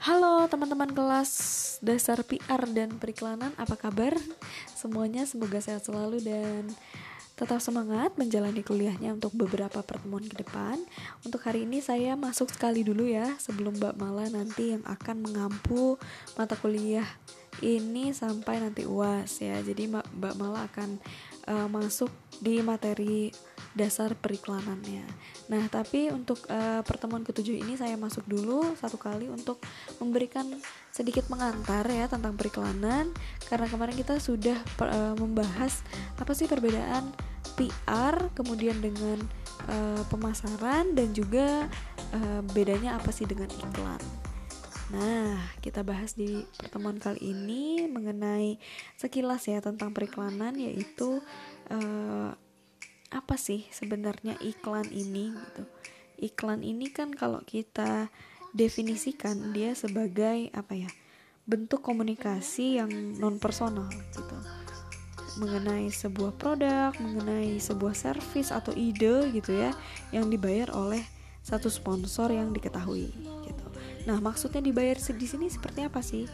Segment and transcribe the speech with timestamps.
[0.00, 1.28] Halo teman-teman kelas
[1.84, 4.16] dasar PR dan periklanan, apa kabar?
[4.72, 6.72] Semuanya semoga sehat selalu dan
[7.36, 10.80] tetap semangat menjalani kuliahnya untuk beberapa pertemuan ke depan.
[11.20, 16.00] Untuk hari ini saya masuk sekali dulu ya, sebelum Mbak Mala nanti yang akan mengampu
[16.32, 17.04] mata kuliah
[17.60, 19.60] ini sampai nanti UAS ya.
[19.60, 20.96] Jadi Mbak Mala akan
[21.44, 22.08] uh, masuk
[22.40, 23.36] di materi
[23.74, 25.06] dasar periklanannya.
[25.46, 29.62] Nah, tapi untuk uh, pertemuan ketujuh ini saya masuk dulu satu kali untuk
[30.02, 30.46] memberikan
[30.90, 33.14] sedikit mengantar ya tentang periklanan
[33.46, 35.86] karena kemarin kita sudah uh, membahas
[36.18, 37.14] apa sih perbedaan
[37.54, 39.22] PR kemudian dengan
[39.70, 41.70] uh, pemasaran dan juga
[42.10, 44.02] uh, bedanya apa sih dengan iklan.
[44.90, 48.58] Nah, kita bahas di pertemuan kali ini mengenai
[48.98, 51.22] sekilas ya tentang periklanan yaitu
[51.70, 52.19] uh,
[53.30, 55.62] apa sih sebenarnya iklan ini gitu.
[56.18, 58.10] Iklan ini kan kalau kita
[58.50, 60.90] definisikan dia sebagai apa ya?
[61.46, 62.90] bentuk komunikasi yang
[63.22, 64.36] non personal gitu.
[65.38, 69.70] Mengenai sebuah produk, mengenai sebuah service atau ide gitu ya
[70.10, 71.06] yang dibayar oleh
[71.46, 73.14] satu sponsor yang diketahui
[73.46, 73.66] gitu.
[74.10, 76.26] Nah, maksudnya dibayar di sini seperti apa sih?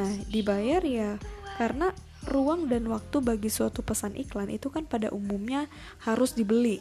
[0.00, 1.20] Nah, dibayar ya
[1.60, 1.92] karena
[2.28, 5.66] ruang dan waktu bagi suatu pesan iklan itu kan pada umumnya
[6.04, 6.78] harus dibeli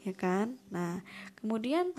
[0.00, 1.04] ya kan nah
[1.36, 1.92] kemudian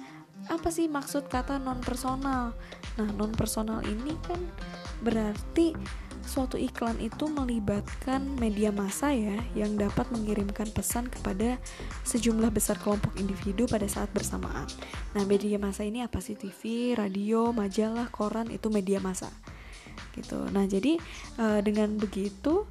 [0.50, 2.58] apa sih maksud kata non personal
[2.98, 4.42] nah non personal ini kan
[5.06, 5.78] berarti
[6.22, 11.58] suatu iklan itu melibatkan media massa ya yang dapat mengirimkan pesan kepada
[12.06, 14.70] sejumlah besar kelompok individu pada saat bersamaan.
[15.18, 16.38] Nah, media massa ini apa sih?
[16.38, 19.34] TV, radio, majalah, koran itu media massa
[20.16, 20.48] gitu.
[20.52, 20.98] Nah, jadi
[21.38, 22.66] e, dengan begitu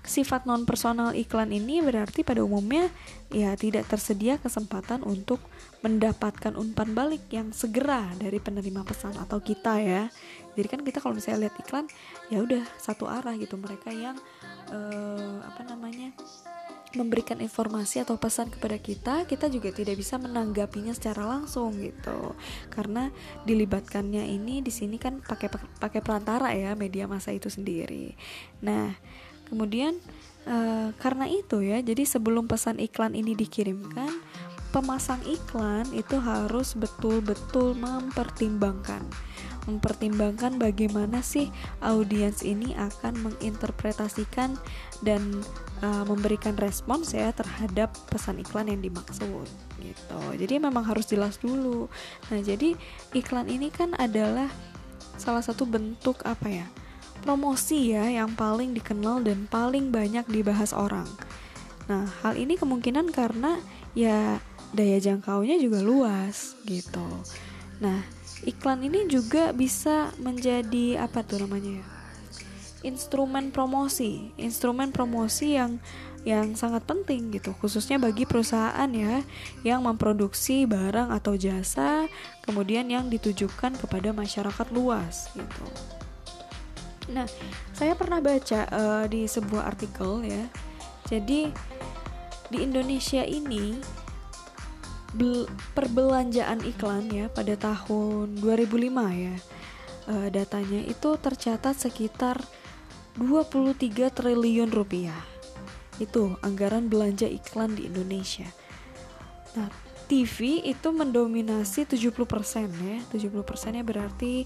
[0.00, 2.88] sifat non personal iklan ini berarti pada umumnya
[3.28, 5.38] ya tidak tersedia kesempatan untuk
[5.84, 10.02] mendapatkan umpan balik yang segera dari penerima pesan atau kita ya.
[10.56, 11.86] Jadi kan kita kalau misalnya lihat iklan
[12.32, 14.16] ya udah satu arah gitu mereka yang
[14.72, 14.78] e,
[15.44, 16.16] apa namanya
[16.90, 22.34] memberikan informasi atau pesan kepada kita, kita juga tidak bisa menanggapinya secara langsung gitu.
[22.66, 23.14] Karena
[23.46, 25.48] dilibatkannya ini di sini kan pakai
[25.78, 28.18] pakai perantara ya media masa itu sendiri.
[28.66, 28.98] Nah,
[29.46, 30.02] kemudian
[30.46, 30.56] e,
[30.98, 34.10] karena itu ya, jadi sebelum pesan iklan ini dikirimkan,
[34.70, 39.02] pemasang iklan itu harus betul-betul mempertimbangkan
[39.68, 41.52] mempertimbangkan bagaimana sih
[41.84, 44.56] audiens ini akan menginterpretasikan
[45.04, 45.44] dan
[45.84, 49.46] uh, memberikan respons ya terhadap pesan iklan yang dimaksud
[49.84, 50.20] gitu.
[50.34, 51.92] Jadi memang harus jelas dulu.
[52.32, 52.72] Nah, jadi
[53.12, 54.48] iklan ini kan adalah
[55.20, 56.66] salah satu bentuk apa ya?
[57.20, 61.04] promosi ya yang paling dikenal dan paling banyak dibahas orang.
[61.84, 63.60] Nah, hal ini kemungkinan karena
[63.92, 67.06] ya daya jangkaunya juga luas gitu.
[67.82, 68.04] Nah,
[68.46, 71.86] iklan ini juga bisa menjadi apa tuh namanya ya
[72.80, 74.32] instrumen promosi.
[74.40, 75.80] Instrumen promosi yang
[76.20, 77.56] yang sangat penting gitu.
[77.56, 79.24] Khususnya bagi perusahaan ya
[79.64, 82.08] yang memproduksi barang atau jasa
[82.44, 85.66] kemudian yang ditujukan kepada masyarakat luas gitu.
[87.12, 87.24] Nah
[87.72, 90.44] saya pernah baca uh, di sebuah artikel ya.
[91.08, 91.48] Jadi
[92.50, 93.80] di Indonesia ini
[95.74, 99.36] perbelanjaan iklan ya pada tahun 2005 ya.
[100.10, 102.40] Uh, datanya itu tercatat sekitar
[103.18, 105.18] 23 triliun rupiah.
[105.98, 108.48] Itu anggaran belanja iklan di Indonesia.
[109.58, 109.68] Nah
[110.10, 112.10] TV itu mendominasi 70%
[112.66, 112.98] ya.
[113.14, 114.42] 70% nya berarti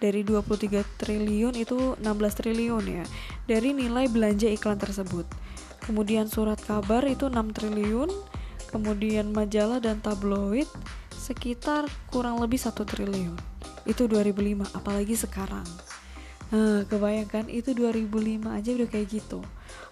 [0.00, 3.04] dari 23 triliun itu 16 triliun ya
[3.44, 5.28] dari nilai belanja iklan tersebut.
[5.84, 8.08] Kemudian surat kabar itu 6 triliun
[8.72, 10.66] kemudian majalah dan tabloid
[11.12, 13.36] sekitar kurang lebih satu triliun
[13.84, 15.68] itu 2005 apalagi sekarang
[16.52, 19.40] Nah, kebayangkan itu 2005 aja udah kayak gitu.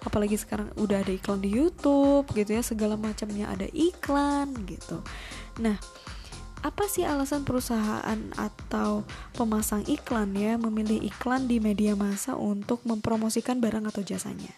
[0.04, 5.00] Apalagi sekarang udah ada iklan di YouTube gitu ya, segala macamnya ada iklan gitu.
[5.56, 5.80] Nah,
[6.60, 13.56] apa sih alasan perusahaan atau pemasang iklan ya memilih iklan di media massa untuk mempromosikan
[13.64, 14.52] barang atau jasanya?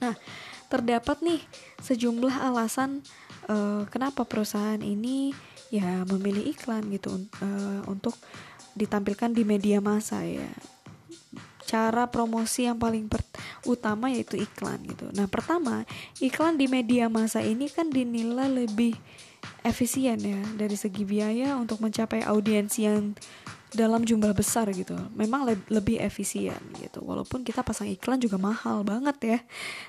[0.00, 0.16] Nah,
[0.72, 1.40] terdapat nih
[1.84, 3.04] sejumlah alasan
[3.52, 5.36] uh, kenapa perusahaan ini
[5.68, 7.12] ya memilih iklan gitu
[7.44, 8.16] uh, untuk
[8.72, 10.48] ditampilkan di media massa ya.
[11.68, 13.08] Cara promosi yang paling
[13.68, 15.12] utama yaitu iklan gitu.
[15.12, 15.84] Nah pertama
[16.24, 18.96] iklan di media massa ini kan dinilai lebih
[19.62, 23.14] efisien ya dari segi biaya untuk mencapai audiens yang
[23.72, 24.94] dalam jumlah besar gitu.
[25.16, 27.00] Memang le lebih efisien gitu.
[27.02, 29.38] Walaupun kita pasang iklan juga mahal banget ya.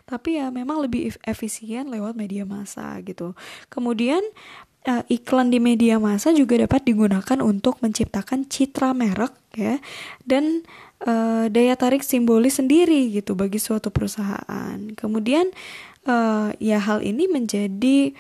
[0.08, 3.36] Tapi ya memang lebih efisien lewat media massa gitu.
[3.68, 4.24] Kemudian
[4.88, 9.78] uh, iklan di media massa juga dapat digunakan untuk menciptakan citra merek ya.
[10.24, 10.64] Dan
[11.04, 14.80] uh, daya tarik simbolis sendiri gitu bagi suatu perusahaan.
[14.96, 15.52] Kemudian
[16.08, 18.16] uh, ya hal ini menjadi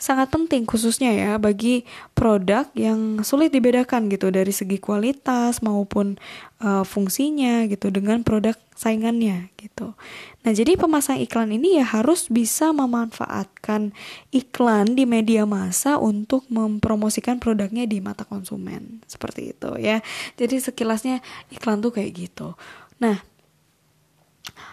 [0.00, 1.84] sangat penting khususnya ya bagi
[2.16, 6.16] produk yang sulit dibedakan gitu dari segi kualitas maupun
[6.64, 9.92] uh, fungsinya gitu dengan produk saingannya gitu.
[10.40, 13.92] Nah, jadi pemasang iklan ini ya harus bisa memanfaatkan
[14.32, 19.04] iklan di media massa untuk mempromosikan produknya di mata konsumen.
[19.04, 20.00] Seperti itu ya.
[20.40, 21.20] Jadi sekilasnya
[21.52, 22.56] iklan tuh kayak gitu.
[23.04, 23.20] Nah,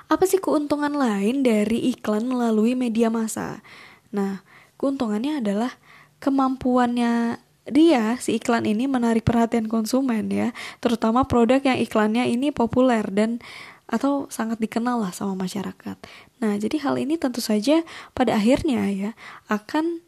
[0.07, 3.59] apa sih keuntungan lain dari iklan melalui media massa?
[4.15, 4.39] Nah,
[4.77, 5.73] keuntungannya adalah
[6.17, 13.03] kemampuannya dia si iklan ini menarik perhatian konsumen ya, terutama produk yang iklannya ini populer
[13.11, 13.43] dan
[13.87, 15.95] atau sangat dikenal lah sama masyarakat.
[16.43, 19.11] Nah, jadi hal ini tentu saja pada akhirnya ya
[19.47, 20.03] akan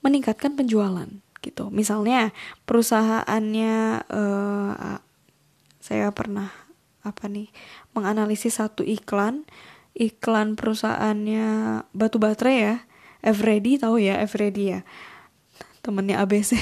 [0.00, 1.08] meningkatkan penjualan
[1.44, 1.68] gitu.
[1.68, 2.32] Misalnya
[2.64, 4.96] perusahaannya uh,
[5.82, 6.48] saya pernah
[7.02, 7.52] apa nih
[7.92, 9.44] menganalisis satu iklan,
[9.92, 12.76] iklan perusahaannya batu baterai ya
[13.22, 14.80] Everready tahu ya Everready ya?
[15.82, 16.58] Temennya ABC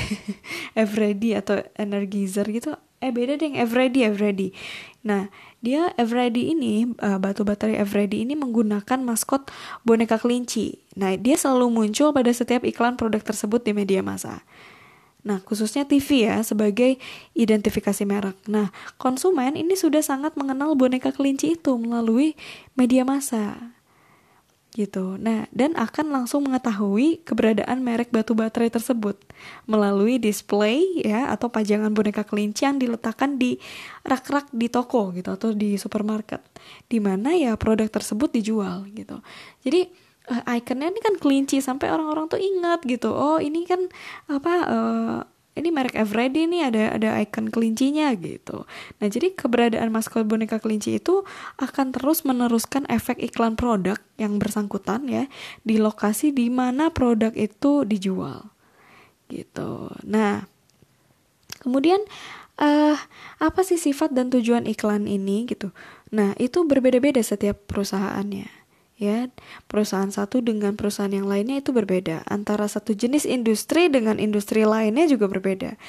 [0.76, 2.76] Everready atau Energizer gitu.
[3.00, 4.52] Eh beda deh Everready Everready
[5.00, 5.32] nah
[5.64, 9.48] dia Everready ini uh, batu baterai Everready ini menggunakan maskot
[9.80, 10.84] boneka kelinci.
[11.00, 14.44] Nah dia selalu muncul pada setiap iklan produk tersebut di media massa.
[15.20, 16.96] Nah, khususnya TV ya sebagai
[17.36, 18.40] identifikasi merek.
[18.48, 22.40] Nah, konsumen ini sudah sangat mengenal boneka kelinci itu melalui
[22.72, 23.76] media massa
[24.70, 25.18] gitu.
[25.18, 29.18] Nah, dan akan langsung mengetahui keberadaan merek batu baterai tersebut
[29.66, 33.58] melalui display ya atau pajangan boneka kelinci yang diletakkan di
[34.06, 36.42] rak-rak di toko gitu atau di supermarket
[36.86, 39.18] di mana ya produk tersebut dijual gitu.
[39.66, 39.90] Jadi
[40.30, 43.10] uh, ikonnya ini kan kelinci sampai orang-orang tuh ingat gitu.
[43.10, 43.90] Oh, ini kan
[44.30, 45.18] apa uh,
[45.60, 48.64] ini merek Everready nih ada ada icon kelincinya gitu.
[48.98, 51.22] Nah, jadi keberadaan maskot boneka kelinci itu
[51.60, 55.24] akan terus meneruskan efek iklan produk yang bersangkutan ya
[55.62, 58.48] di lokasi di mana produk itu dijual.
[59.28, 59.92] Gitu.
[60.08, 60.48] Nah,
[61.62, 62.02] kemudian
[62.60, 62.96] uh,
[63.40, 65.70] apa sih sifat dan tujuan iklan ini gitu.
[66.10, 68.59] Nah, itu berbeda-beda setiap perusahaannya
[69.00, 69.32] ya
[69.64, 72.28] perusahaan satu dengan perusahaan yang lainnya itu berbeda.
[72.28, 75.80] Antara satu jenis industri dengan industri lainnya juga berbeda.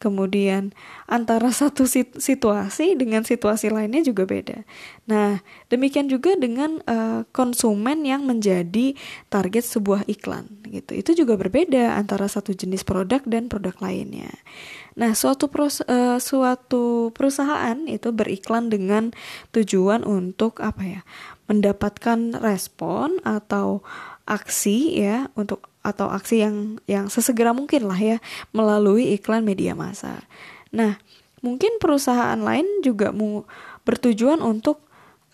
[0.00, 0.72] Kemudian
[1.04, 1.84] antara satu
[2.16, 4.64] situasi dengan situasi lainnya juga beda.
[5.04, 8.96] Nah demikian juga dengan uh, konsumen yang menjadi
[9.28, 10.96] target sebuah iklan gitu.
[10.96, 14.32] Itu juga berbeda antara satu jenis produk dan produk lainnya.
[14.94, 19.10] Nah, suatu pros, uh, suatu perusahaan itu beriklan dengan
[19.50, 21.00] tujuan untuk apa ya?
[21.48, 23.84] Mendapatkan respon atau
[24.24, 26.56] aksi ya untuk atau aksi yang
[26.88, 28.16] yang sesegera mungkin lah ya
[28.56, 30.24] melalui iklan media massa.
[30.72, 30.96] Nah,
[31.44, 33.44] mungkin perusahaan lain juga mau
[33.84, 34.83] bertujuan untuk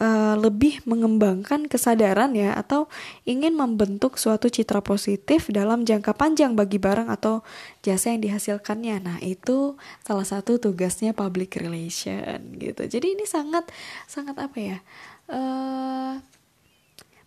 [0.00, 2.88] uh, lebih mengembangkan kesadaran ya atau
[3.29, 7.44] ingin membentuk suatu citra positif dalam jangka panjang bagi barang atau
[7.85, 8.97] jasa yang dihasilkannya.
[9.05, 12.88] Nah, itu salah satu tugasnya public relation gitu.
[12.88, 13.69] Jadi ini sangat
[14.08, 14.79] sangat apa ya?
[15.31, 16.19] uh,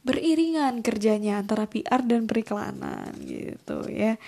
[0.03, 4.19] beriringan kerjanya antara PR dan periklanan gitu ya.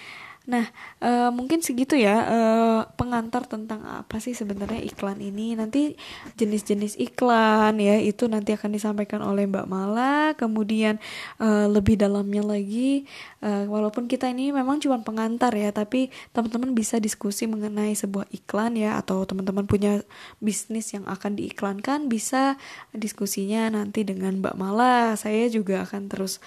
[0.45, 0.69] Nah,
[1.01, 5.57] uh, mungkin segitu ya uh, pengantar tentang apa sih sebenarnya iklan ini.
[5.57, 5.97] Nanti
[6.37, 10.37] jenis-jenis iklan ya itu nanti akan disampaikan oleh Mbak Mala.
[10.37, 11.01] Kemudian
[11.41, 13.09] uh, lebih dalamnya lagi,
[13.41, 18.77] uh, walaupun kita ini memang cuma pengantar ya, tapi teman-teman bisa diskusi mengenai sebuah iklan
[18.77, 20.05] ya, atau teman-teman punya
[20.37, 22.61] bisnis yang akan diiklankan, bisa
[22.93, 25.17] diskusinya nanti dengan Mbak Mala.
[25.17, 26.37] Saya juga akan terus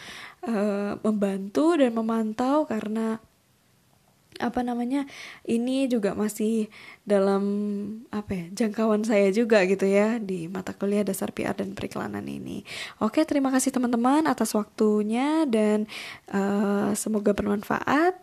[0.47, 3.19] uh, membantu dan memantau karena
[4.38, 5.04] apa namanya
[5.45, 6.71] ini juga masih
[7.02, 7.42] dalam
[8.14, 12.62] apa ya jangkauan saya juga gitu ya di mata kuliah dasar PR dan periklanan ini.
[13.02, 15.90] Oke terima kasih teman-teman atas waktunya dan
[16.30, 18.14] uh, semoga bermanfaat.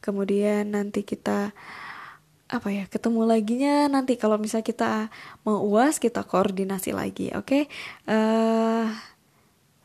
[0.00, 1.52] Kemudian nanti kita
[2.50, 4.92] apa ya ketemu lagi nya nanti kalau misalnya kita
[5.46, 7.70] mau uas kita koordinasi lagi oke
[8.10, 8.90] uh,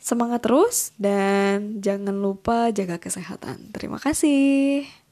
[0.02, 5.05] semangat terus dan jangan lupa jaga kesehatan terima kasih